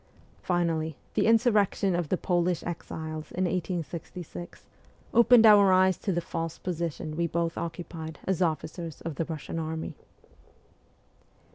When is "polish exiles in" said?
2.17-3.43